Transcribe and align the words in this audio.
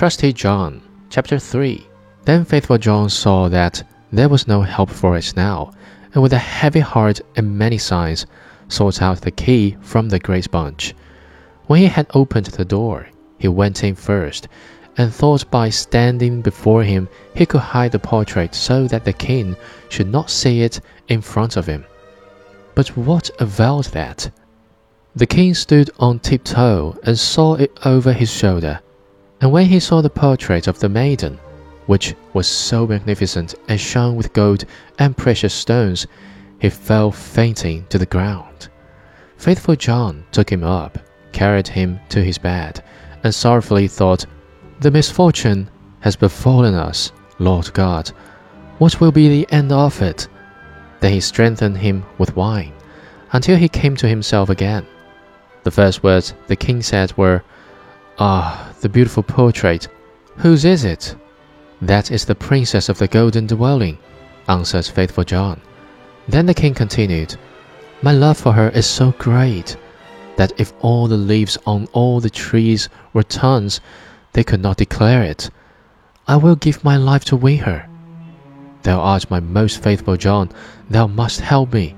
Trusty 0.00 0.32
John, 0.32 0.80
Chapter 1.10 1.38
3 1.38 1.86
Then 2.24 2.46
faithful 2.46 2.78
John 2.78 3.10
saw 3.10 3.50
that 3.50 3.82
there 4.10 4.30
was 4.30 4.48
no 4.48 4.62
help 4.62 4.88
for 4.88 5.14
it 5.18 5.34
now, 5.36 5.72
and 6.14 6.22
with 6.22 6.32
a 6.32 6.38
heavy 6.38 6.80
heart 6.80 7.20
and 7.36 7.58
many 7.58 7.76
sighs, 7.76 8.24
sought 8.66 9.02
out 9.02 9.20
the 9.20 9.30
key 9.30 9.76
from 9.82 10.08
the 10.08 10.18
great 10.18 10.50
bunch. 10.50 10.94
When 11.66 11.80
he 11.80 11.86
had 11.86 12.06
opened 12.14 12.46
the 12.46 12.64
door, 12.64 13.08
he 13.36 13.48
went 13.48 13.84
in 13.84 13.94
first, 13.94 14.48
and 14.96 15.12
thought 15.12 15.50
by 15.50 15.68
standing 15.68 16.40
before 16.40 16.82
him 16.82 17.06
he 17.34 17.44
could 17.44 17.60
hide 17.60 17.92
the 17.92 17.98
portrait 17.98 18.54
so 18.54 18.86
that 18.86 19.04
the 19.04 19.12
king 19.12 19.54
should 19.90 20.10
not 20.10 20.30
see 20.30 20.62
it 20.62 20.80
in 21.08 21.20
front 21.20 21.58
of 21.58 21.66
him. 21.66 21.84
But 22.74 22.96
what 22.96 23.28
availed 23.38 23.92
that? 23.92 24.30
The 25.14 25.26
king 25.26 25.52
stood 25.52 25.90
on 25.98 26.20
tiptoe 26.20 26.96
and 27.02 27.18
saw 27.18 27.56
it 27.56 27.78
over 27.84 28.14
his 28.14 28.32
shoulder, 28.32 28.80
and 29.40 29.50
when 29.50 29.66
he 29.66 29.80
saw 29.80 30.00
the 30.00 30.10
portrait 30.10 30.66
of 30.66 30.78
the 30.78 30.88
maiden, 30.88 31.38
which 31.86 32.14
was 32.34 32.46
so 32.46 32.86
magnificent 32.86 33.54
and 33.68 33.80
shone 33.80 34.14
with 34.14 34.32
gold 34.32 34.64
and 34.98 35.16
precious 35.16 35.54
stones, 35.54 36.06
he 36.58 36.68
fell 36.68 37.10
fainting 37.10 37.86
to 37.88 37.98
the 37.98 38.06
ground. 38.06 38.68
Faithful 39.38 39.76
John 39.76 40.24
took 40.30 40.50
him 40.50 40.62
up, 40.62 40.98
carried 41.32 41.66
him 41.66 41.98
to 42.10 42.22
his 42.22 42.36
bed, 42.36 42.84
and 43.24 43.34
sorrowfully 43.34 43.88
thought, 43.88 44.26
The 44.80 44.90
misfortune 44.90 45.70
has 46.00 46.16
befallen 46.16 46.74
us, 46.74 47.12
Lord 47.38 47.72
God. 47.72 48.08
What 48.78 49.00
will 49.00 49.12
be 49.12 49.28
the 49.28 49.50
end 49.50 49.72
of 49.72 50.02
it? 50.02 50.28
Then 51.00 51.12
he 51.12 51.20
strengthened 51.20 51.78
him 51.78 52.04
with 52.18 52.36
wine, 52.36 52.74
until 53.32 53.56
he 53.56 53.68
came 53.68 53.96
to 53.96 54.08
himself 54.08 54.50
again. 54.50 54.86
The 55.62 55.70
first 55.70 56.02
words 56.02 56.34
the 56.46 56.56
king 56.56 56.82
said 56.82 57.16
were, 57.16 57.42
Ah, 58.22 58.70
the 58.82 58.88
beautiful 58.90 59.22
portrait! 59.22 59.88
Whose 60.36 60.66
is 60.66 60.84
it? 60.84 61.16
That 61.80 62.10
is 62.10 62.26
the 62.26 62.34
princess 62.34 62.90
of 62.90 62.98
the 62.98 63.08
golden 63.08 63.46
dwelling, 63.46 63.96
answered 64.46 64.84
faithful 64.84 65.24
John. 65.24 65.58
Then 66.28 66.44
the 66.44 66.52
king 66.52 66.74
continued, 66.74 67.36
My 68.02 68.12
love 68.12 68.36
for 68.36 68.52
her 68.52 68.68
is 68.68 68.84
so 68.84 69.12
great 69.12 69.74
that 70.36 70.52
if 70.60 70.74
all 70.82 71.08
the 71.08 71.16
leaves 71.16 71.56
on 71.64 71.88
all 71.94 72.20
the 72.20 72.28
trees 72.28 72.90
were 73.14 73.22
tongues, 73.22 73.80
they 74.34 74.44
could 74.44 74.60
not 74.60 74.76
declare 74.76 75.22
it. 75.22 75.48
I 76.28 76.36
will 76.36 76.56
give 76.56 76.84
my 76.84 76.98
life 76.98 77.24
to 77.26 77.36
win 77.36 77.60
her. 77.60 77.88
Thou 78.82 79.00
art 79.00 79.30
my 79.30 79.40
most 79.40 79.82
faithful 79.82 80.18
John, 80.18 80.50
thou 80.90 81.06
must 81.06 81.40
help 81.40 81.72
me. 81.72 81.94